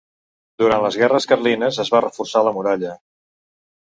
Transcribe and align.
Durant 0.61 0.79
les 0.85 0.95
guerres 1.01 1.27
carlines 1.33 1.77
es 1.85 1.93
va 1.95 2.01
reforçar 2.05 2.43
la 2.47 2.53
muralla. 2.57 2.95